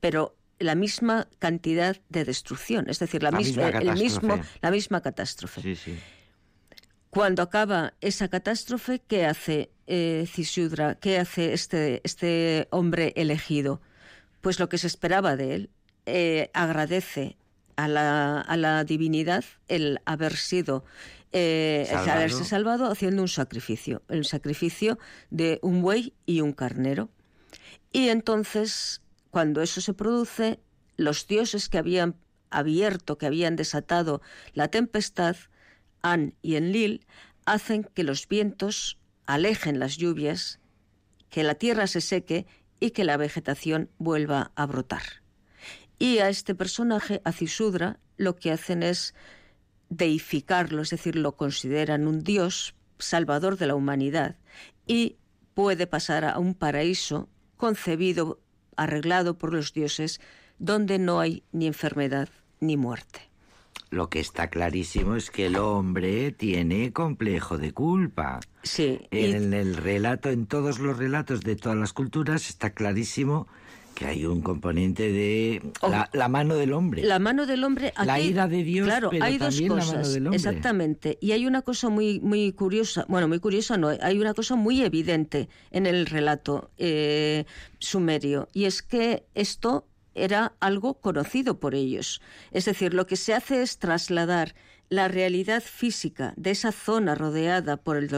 Pero 0.00 0.36
la 0.58 0.74
misma 0.74 1.28
cantidad 1.38 2.00
de 2.08 2.24
destrucción, 2.24 2.88
es 2.88 2.98
decir, 2.98 3.22
la, 3.22 3.32
misma, 3.32 3.68
el 3.68 3.94
mismo, 3.94 4.40
la 4.62 4.70
misma 4.70 5.02
catástrofe. 5.02 5.60
Sí, 5.60 5.76
sí. 5.76 5.98
Cuando 7.10 7.42
acaba 7.42 7.94
esa 8.00 8.28
catástrofe, 8.28 9.00
¿qué 9.06 9.24
hace 9.24 9.70
eh, 9.86 10.26
¿Qué 11.00 11.18
hace 11.18 11.52
este, 11.52 12.00
este 12.04 12.68
hombre 12.70 13.12
elegido? 13.16 13.80
Pues 14.44 14.60
lo 14.60 14.68
que 14.68 14.76
se 14.76 14.86
esperaba 14.86 15.36
de 15.36 15.54
él. 15.54 15.70
Eh, 16.04 16.50
agradece 16.52 17.38
a 17.76 17.88
la, 17.88 18.42
a 18.42 18.56
la, 18.58 18.84
divinidad 18.84 19.42
el 19.68 20.02
haber 20.04 20.36
sido 20.36 20.84
eh, 21.32 21.90
haberse 21.90 22.44
salvado 22.44 22.92
haciendo 22.92 23.22
un 23.22 23.28
sacrificio, 23.28 24.02
el 24.10 24.26
sacrificio 24.26 24.98
de 25.30 25.60
un 25.62 25.80
buey 25.80 26.12
y 26.26 26.42
un 26.42 26.52
carnero. 26.52 27.08
Y 27.90 28.10
entonces, 28.10 29.00
cuando 29.30 29.62
eso 29.62 29.80
se 29.80 29.94
produce, 29.94 30.60
los 30.98 31.26
dioses 31.26 31.70
que 31.70 31.78
habían 31.78 32.14
abierto, 32.50 33.16
que 33.16 33.24
habían 33.24 33.56
desatado 33.56 34.20
la 34.52 34.68
tempestad, 34.68 35.36
An 36.02 36.34
y 36.42 36.56
Enlil 36.56 37.06
hacen 37.46 37.82
que 37.82 38.04
los 38.04 38.28
vientos 38.28 38.98
alejen 39.24 39.78
las 39.78 39.96
lluvias, 39.96 40.60
que 41.30 41.44
la 41.44 41.54
tierra 41.54 41.86
se 41.86 42.02
seque 42.02 42.46
y 42.80 42.90
que 42.90 43.04
la 43.04 43.16
vegetación 43.16 43.90
vuelva 43.98 44.52
a 44.54 44.66
brotar. 44.66 45.02
Y 45.98 46.18
a 46.18 46.28
este 46.28 46.54
personaje, 46.54 47.20
a 47.24 47.32
Cisudra, 47.32 47.98
lo 48.16 48.36
que 48.36 48.50
hacen 48.50 48.82
es 48.82 49.14
deificarlo, 49.88 50.82
es 50.82 50.90
decir, 50.90 51.16
lo 51.16 51.36
consideran 51.36 52.06
un 52.06 52.22
dios 52.24 52.74
salvador 52.98 53.58
de 53.58 53.66
la 53.66 53.74
humanidad 53.74 54.36
y 54.86 55.16
puede 55.54 55.86
pasar 55.86 56.24
a 56.24 56.38
un 56.38 56.54
paraíso 56.54 57.28
concebido, 57.56 58.40
arreglado 58.76 59.38
por 59.38 59.52
los 59.52 59.72
dioses, 59.72 60.20
donde 60.58 60.98
no 60.98 61.20
hay 61.20 61.44
ni 61.52 61.66
enfermedad 61.66 62.28
ni 62.60 62.76
muerte. 62.76 63.33
Lo 63.94 64.08
que 64.08 64.18
está 64.18 64.50
clarísimo 64.50 65.14
es 65.14 65.30
que 65.30 65.46
el 65.46 65.54
hombre 65.54 66.32
tiene 66.32 66.92
complejo 66.92 67.58
de 67.58 67.70
culpa. 67.72 68.40
Sí. 68.64 68.98
En 69.12 69.54
el 69.54 69.76
relato, 69.76 70.30
en 70.30 70.46
todos 70.46 70.80
los 70.80 70.98
relatos 70.98 71.42
de 71.42 71.54
todas 71.54 71.78
las 71.78 71.92
culturas, 71.92 72.48
está 72.48 72.70
clarísimo 72.70 73.46
que 73.94 74.06
hay 74.06 74.26
un 74.26 74.42
componente 74.42 75.12
de 75.12 75.62
la, 76.12 76.28
mano 76.28 76.56
del 76.56 76.72
hombre. 76.72 77.04
La 77.04 77.20
mano 77.20 77.46
del 77.46 77.62
hombre. 77.62 77.94
la 78.04 78.18
ira 78.18 78.48
de 78.48 78.64
Dios, 78.64 78.88
claro, 78.88 79.10
pero 79.10 79.24
hay 79.24 79.38
también 79.38 79.68
dos 79.68 79.78
cosas, 79.78 79.92
la 79.92 79.98
mano 79.98 80.08
del 80.08 80.26
hombre. 80.26 80.36
Exactamente. 80.36 81.18
Y 81.20 81.30
hay 81.30 81.46
una 81.46 81.62
cosa 81.62 81.88
muy, 81.88 82.18
muy 82.18 82.52
curiosa, 82.52 83.06
bueno, 83.08 83.28
muy 83.28 83.38
curiosa 83.38 83.76
no, 83.76 83.90
hay 84.00 84.18
una 84.18 84.34
cosa 84.34 84.56
muy 84.56 84.82
evidente 84.82 85.48
en 85.70 85.86
el 85.86 86.06
relato 86.06 86.72
eh, 86.78 87.44
sumerio, 87.78 88.48
y 88.52 88.64
es 88.64 88.82
que 88.82 89.24
esto 89.34 89.86
era 90.14 90.52
algo 90.60 90.94
conocido 90.94 91.58
por 91.58 91.74
ellos. 91.74 92.20
Es 92.50 92.64
decir, 92.64 92.94
lo 92.94 93.06
que 93.06 93.16
se 93.16 93.34
hace 93.34 93.62
es 93.62 93.78
trasladar 93.78 94.54
la 94.88 95.08
realidad 95.08 95.62
física 95.62 96.34
de 96.36 96.50
esa 96.50 96.72
zona 96.72 97.14
rodeada 97.14 97.76
por 97.76 97.96
el, 97.96 98.08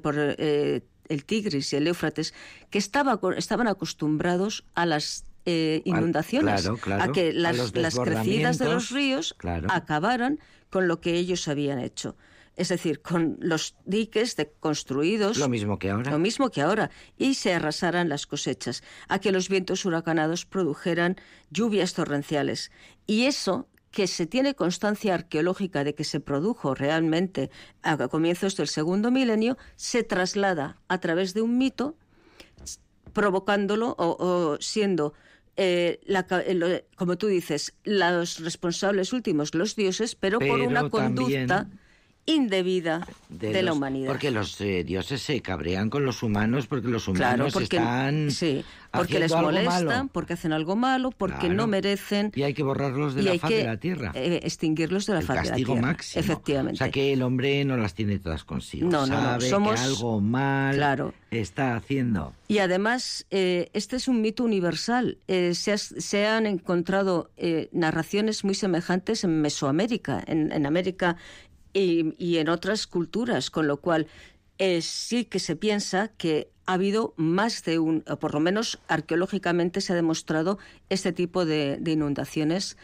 por, 0.00 0.14
eh, 0.16 0.82
el 1.08 1.24
Tigris 1.24 1.72
y 1.72 1.76
el 1.76 1.86
Éufrates, 1.86 2.34
que 2.70 2.78
estaba, 2.78 3.18
estaban 3.36 3.66
acostumbrados 3.66 4.64
a 4.74 4.86
las 4.86 5.24
eh, 5.46 5.82
inundaciones, 5.84 6.68
a 6.68 7.12
que 7.12 7.32
las, 7.32 7.74
las 7.74 7.98
crecidas 7.98 8.58
de 8.58 8.66
los 8.66 8.90
ríos 8.90 9.34
acabaran 9.68 10.38
con 10.68 10.86
lo 10.86 11.00
que 11.00 11.14
ellos 11.14 11.48
habían 11.48 11.80
hecho 11.80 12.16
es 12.60 12.68
decir, 12.68 13.00
con 13.00 13.38
los 13.40 13.74
diques 13.86 14.36
de 14.36 14.52
construidos. 14.60 15.38
Lo 15.38 15.48
mismo 15.48 15.78
que 15.78 15.88
ahora. 15.88 16.10
Lo 16.10 16.18
mismo 16.18 16.50
que 16.50 16.60
ahora. 16.60 16.90
Y 17.16 17.32
se 17.32 17.54
arrasaran 17.54 18.10
las 18.10 18.26
cosechas, 18.26 18.82
a 19.08 19.18
que 19.18 19.32
los 19.32 19.48
vientos 19.48 19.86
huracanados 19.86 20.44
produjeran 20.44 21.16
lluvias 21.48 21.94
torrenciales. 21.94 22.70
Y 23.06 23.24
eso 23.24 23.66
que 23.90 24.06
se 24.06 24.26
tiene 24.26 24.54
constancia 24.54 25.14
arqueológica 25.14 25.84
de 25.84 25.94
que 25.94 26.04
se 26.04 26.20
produjo 26.20 26.74
realmente 26.74 27.50
a 27.80 27.96
comienzos 28.08 28.58
del 28.58 28.68
segundo 28.68 29.10
milenio, 29.10 29.56
se 29.76 30.02
traslada 30.02 30.76
a 30.88 30.98
través 30.98 31.32
de 31.32 31.40
un 31.40 31.56
mito, 31.56 31.96
provocándolo 33.14 33.96
o, 33.98 34.58
siendo 34.60 35.14
eh, 35.56 35.98
como 36.94 37.16
tú 37.16 37.26
dices, 37.26 37.72
los 37.84 38.38
responsables 38.38 39.14
últimos, 39.14 39.54
los 39.54 39.76
dioses, 39.76 40.14
pero, 40.14 40.38
por 40.38 40.60
una 40.60 40.90
conducta 40.90 41.66
indebida 42.30 43.06
de, 43.28 43.62
la 43.62 43.72
humanidad. 43.72 44.08
Porque 44.08 44.30
los 44.30 44.60
eh, 44.60 44.84
dioses 44.84 45.22
se 45.22 45.40
cabrean 45.40 45.90
con 45.90 46.04
los 46.04 46.22
humanos 46.22 46.66
porque 46.66 46.88
los 46.88 47.06
humanos 47.08 47.54
están 47.56 48.30
sí, 48.30 48.64
porque 48.90 49.18
les 49.18 49.32
molestan, 49.32 50.08
porque 50.08 50.34
hacen 50.34 50.52
algo 50.52 50.76
malo, 50.76 51.10
porque 51.10 51.48
no 51.48 51.66
merecen 51.66 52.32
y 52.34 52.42
hay 52.42 52.54
que 52.54 52.62
borrarlos 52.62 53.14
de 53.14 53.22
la 53.22 53.38
faz 53.38 53.50
de 53.50 53.64
la 53.64 53.76
tierra, 53.76 54.12
eh, 54.14 54.40
extinguirlos 54.42 55.06
de 55.06 55.14
la 55.14 55.22
faz 55.22 55.42
de 55.44 55.50
la 55.50 55.56
tierra. 55.56 55.74
máximo. 55.80 56.20
Efectivamente. 56.20 56.74
O 56.74 56.78
sea 56.78 56.90
que 56.90 57.12
el 57.12 57.22
hombre 57.22 57.64
no 57.64 57.76
las 57.76 57.94
tiene 57.94 58.18
todas 58.18 58.44
consigo. 58.44 58.88
No, 58.88 59.06
no, 59.06 59.16
Sabe 59.16 59.48
Somos... 59.48 59.74
que 59.74 59.86
algo 59.86 60.20
mal 60.20 60.74
claro. 60.74 61.14
está 61.30 61.76
haciendo. 61.76 62.34
Y 62.48 62.58
además 62.58 63.26
eh, 63.30 63.70
este 63.72 63.96
es 63.96 64.08
un 64.08 64.20
mito 64.20 64.44
universal. 64.44 65.18
se, 65.26 65.78
se, 65.78 66.26
han 66.26 66.46
encontrado 66.46 67.30
narraciones 67.72 68.44
muy 68.44 68.54
semejantes 68.54 69.24
en 69.24 69.40
Mesoamérica, 69.40 70.22
en, 70.26 70.52
en 70.52 70.66
América 70.66 71.16
y, 71.72 72.36
en 72.38 72.48
otras 72.48 72.86
culturas, 72.86 73.50
con 73.50 73.66
lo 73.66 73.78
cual 73.78 74.06
eh, 74.58 74.82
sí 74.82 75.24
que 75.24 75.38
se 75.38 75.56
piensa 75.56 76.08
que 76.08 76.48
ha 76.66 76.74
habido 76.74 77.14
más 77.16 77.64
de 77.64 77.78
un, 77.78 78.04
o 78.08 78.18
por 78.18 78.34
lo 78.34 78.40
menos 78.40 78.80
arqueológicamente 78.88 79.80
se 79.80 79.92
ha 79.92 79.96
demostrado 79.96 80.58
este 80.88 81.12
tipo 81.12 81.44
de, 81.44 81.80
inundaciones 81.86 82.76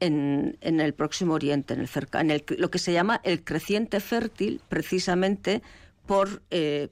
en, 0.00 0.56
en, 0.60 0.80
el 0.80 0.94
próximo 0.94 1.34
Oriente, 1.34 1.74
en 1.74 1.80
el, 1.80 1.88
cerca, 1.88 2.20
en 2.20 2.30
el 2.30 2.44
lo 2.58 2.70
que 2.70 2.78
se 2.78 2.92
llama 2.92 3.20
el 3.24 3.42
creciente 3.44 4.00
fértil, 4.00 4.60
precisamente 4.68 5.62
por 6.06 6.42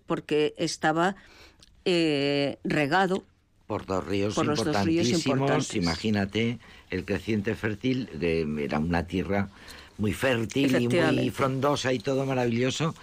porque 0.06 0.54
estaba 0.56 1.16
eh, 1.84 2.58
regado 2.62 3.24
por 3.66 3.86
dos 3.86 4.04
ríos, 4.06 4.36
importantísimos. 4.36 5.74
Imagínate, 5.74 6.58
el 6.90 7.04
creciente 7.04 7.54
fértil 7.54 8.08
de, 8.12 8.42
era 8.62 8.78
una 8.78 9.06
tierra 9.06 9.48
muy 9.98 10.12
fértil 10.12 10.80
y 10.80 10.88
muy 10.88 11.30
frondosa 11.30 11.92
y 11.92 11.98
todo 11.98 12.26
maravilloso. 12.26 12.94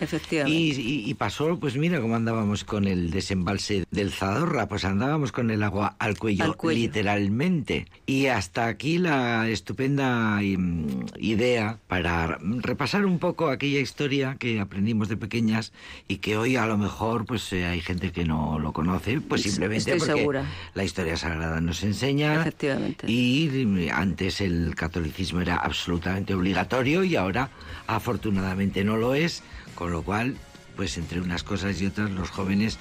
Y, 0.45 1.13
pasó, 1.15 1.59
pues 1.59 1.75
mira 1.75 1.99
cómo 2.01 2.15
andábamos 2.15 2.63
con 2.63 2.87
el 2.87 3.11
desembalse 3.11 3.85
del 3.91 4.11
Zadorra, 4.11 4.67
pues 4.67 4.85
andábamos 4.85 5.31
con 5.31 5.51
el 5.51 5.63
agua 5.63 5.95
al 5.99 6.17
cuello, 6.17 6.55
literalmente. 6.71 7.87
Y 8.05 8.27
hasta 8.27 8.67
aquí 8.67 8.97
la 8.97 9.49
estupenda 9.49 10.39
mm, 10.41 11.05
idea 11.19 11.79
para 11.87 12.39
repasar 12.41 13.05
un 13.05 13.19
poco 13.19 13.49
aquella 13.49 13.79
historia 13.79 14.37
que 14.39 14.59
aprendimos 14.59 15.09
de 15.09 15.17
pequeñas 15.17 15.73
y 16.07 16.17
que 16.17 16.37
hoy 16.37 16.55
a 16.55 16.65
lo 16.65 16.77
mejor 16.77 17.25
pues 17.25 17.51
eh, 17.53 17.65
hay 17.65 17.81
gente 17.81 18.11
que 18.11 18.25
no 18.25 18.59
lo 18.59 18.71
conoce, 18.73 19.21
pues 19.21 19.43
simplemente 19.43 19.97
porque 19.97 20.41
la 20.73 20.83
historia 20.83 21.17
sagrada 21.17 21.61
nos 21.61 21.83
enseña. 21.83 22.41
Efectivamente. 22.41 23.11
Y 23.11 23.49
mm, 23.49 23.89
antes 23.91 24.41
el 24.41 24.75
catolicismo 24.75 25.41
era 25.41 25.57
absolutamente 25.57 26.33
obligatorio 26.33 26.88
y 26.89 27.15
ahora 27.15 27.49
afortunadamente 27.87 28.83
no 28.83 28.97
lo 28.97 29.15
es, 29.15 29.43
con 29.75 29.91
lo 29.91 30.03
cual, 30.03 30.37
pues 30.75 30.97
entre 30.97 31.21
unas 31.21 31.43
cosas 31.43 31.81
y 31.81 31.85
otras 31.85 32.11
los 32.11 32.29
jóvenes 32.29 32.79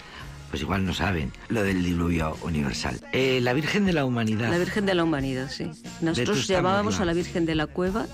pues 0.51 0.63
igual 0.63 0.85
no 0.85 0.95
saben 0.95 1.33
lo 1.49 1.63
del 1.63 1.85
diluvio 1.85 2.37
universal. 2.43 3.01
Eh, 3.13 3.41
la 3.43 3.53
Virgen 3.53 3.85
de 3.85 3.93
la 3.93 4.05
Humanidad. 4.05 4.51
La 4.51 4.59
Virgen 4.59 4.87
de 4.87 4.95
la 4.95 5.05
Humanidad, 5.05 5.51
sí. 5.51 5.71
Nosotros 6.01 6.47
llamábamos 6.47 7.01
a 7.01 7.05
la 7.05 7.13
Virgen 7.13 7.45
de 7.45 7.55
la 7.55 7.67
Cueva. 7.67 8.07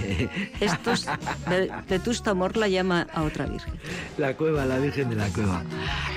Estos, 0.60 1.06
Vetusta 1.88 2.34
Morla 2.34 2.68
llama 2.68 3.06
a 3.12 3.22
otra 3.22 3.46
Virgen. 3.46 3.74
La 4.16 4.34
Cueva, 4.34 4.64
la 4.64 4.78
Virgen 4.78 5.10
de 5.10 5.16
la 5.16 5.28
Cueva. 5.28 5.62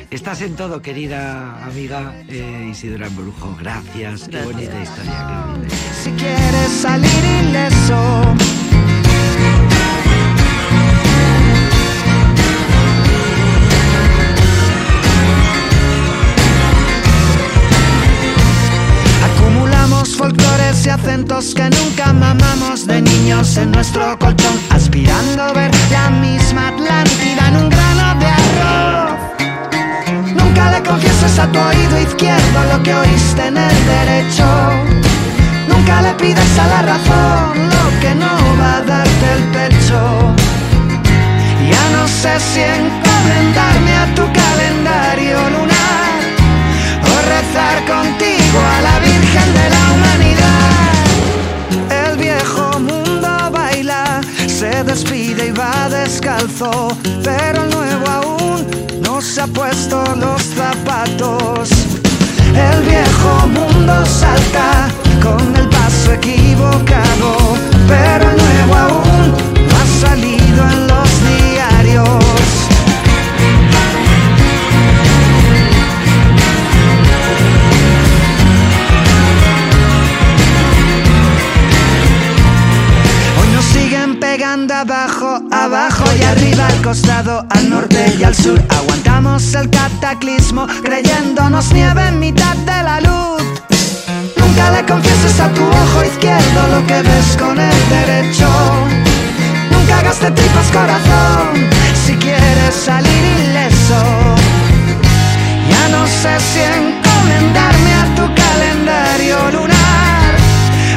Estás 0.10 0.42
en 0.42 0.56
todo, 0.56 0.82
querida 0.82 1.66
amiga 1.66 2.16
eh, 2.30 2.70
Isidora 2.72 3.08
Embrujo. 3.08 3.56
Gracias. 3.60 4.30
Qué 4.30 4.42
bonita 4.42 4.82
historia. 4.82 5.46
si 6.02 6.12
quieres 6.12 6.72
salir 6.72 7.24
ileso 7.44 8.57
y 20.88 20.90
acentos 20.90 21.54
que 21.54 21.70
nunca 21.70 22.14
mamamos 22.14 22.88
de 22.88 23.02
niños 23.02 23.58
en 23.58 23.72
nuestro 23.72 24.18
colchón, 24.18 24.58
aspirando 24.70 25.44
a 25.44 25.52
ver 25.52 25.70
la 25.92 26.10
misma 26.10 26.70
Atlántida 26.70 27.48
en 27.50 27.56
un 27.58 27.70
grano 27.70 28.20
de 28.20 28.28
arroz. 28.40 29.20
Nunca 30.34 30.72
le 30.72 30.82
confieses 30.84 31.40
a 31.40 31.52
tu 31.52 31.60
oído 31.60 32.00
izquierdo 32.00 32.60
lo 32.72 32.82
que 32.84 32.94
oíste 32.94 33.48
en 33.48 33.58
el 33.58 33.78
derecho. 33.86 34.46
Nunca 35.68 36.02
le 36.02 36.14
pides 36.14 36.60
a 36.60 36.68
la 36.68 36.82
razón 36.94 37.70
lo 37.76 38.00
que 38.00 38.16
no 38.16 38.34
va 38.62 38.78
a 38.78 38.82
darte 38.82 39.26
el 39.38 39.44
pecho. 39.58 40.00
Ya 41.70 41.84
no 41.98 42.08
sé 42.08 42.40
si 42.40 42.62
encomendarme 42.62 43.94
a 44.04 44.06
tu 44.16 44.24
calendario 44.42 45.38
lunar 45.50 45.77
pero 57.24 57.64
el 57.64 57.70
nuevo 57.70 58.08
aún 58.08 58.68
no 59.02 59.22
se 59.22 59.42
ha 59.42 59.48
puesto 59.48 60.04
los 60.16 60.42
zapatos. 60.42 61.70
El 62.56 62.82
viejo 62.84 63.48
mundo 63.48 64.06
salta 64.06 64.90
con 65.22 65.56
el 65.56 65.68
paso 65.70 66.14
equivocado, 66.14 67.58
pero 67.88 68.30
el 68.30 68.38
nuevo 68.38 68.76
aún 68.76 69.32
no 69.70 69.76
ha 69.76 70.08
salido 70.08 70.64
en 70.70 70.88
los 70.88 71.10
diarios. 71.28 72.28
abajo, 84.72 85.42
abajo 85.52 85.52
y 85.52 85.52
arriba, 85.52 85.52
al 85.52 85.97
al 86.90 87.70
norte 87.70 88.16
y 88.18 88.24
al 88.24 88.34
sur. 88.34 88.58
Aguantamos 88.70 89.54
el 89.56 89.70
cataclismo 89.70 90.66
creyéndonos 90.82 91.74
nieve 91.74 92.08
en 92.08 92.18
mitad 92.18 92.56
de 92.56 92.82
la 92.82 93.02
luz. 93.02 93.44
Nunca 94.38 94.72
le 94.72 94.86
confieses 94.86 95.38
a 95.42 95.50
tu 95.50 95.64
ojo 95.64 96.04
izquierdo 96.06 96.68
lo 96.72 96.88
que 96.88 97.02
ves 97.02 97.36
con 97.38 97.60
el 97.60 97.90
derecho. 97.90 98.48
Nunca 99.70 100.00
hagas 100.00 100.22
de 100.22 100.32
tripas 100.32 100.68
corazón 100.72 101.70
si 102.06 102.14
quieres 102.16 102.74
salir 102.74 103.24
ileso. 103.50 104.02
Ya 105.70 105.90
no 105.90 106.08
sé 106.08 106.40
si 106.40 106.62
encomendarme 106.62 107.94
a 107.96 108.06
tu 108.16 108.26
calendario 108.34 109.52
lunar 109.52 110.32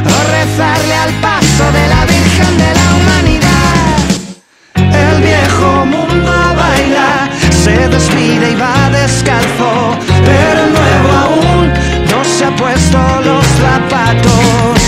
o 0.07 0.31
rezarle 0.39 0.95
al 0.95 1.13
paso 1.21 1.65
de 1.73 1.89
la 1.89 2.05
Virgen 2.07 2.59
de 2.59 2.75
la 2.75 2.90
vida 8.31 8.51
iba 8.51 8.91
descalzo, 8.91 9.99
pero 10.25 10.65
el 10.65 10.73
nuevo 10.73 11.09
aún 11.25 11.73
no 12.11 12.25
se 12.25 12.45
ha 12.45 12.55
puesto 12.57 12.99
los 13.25 13.45
zapatos. 13.65 14.80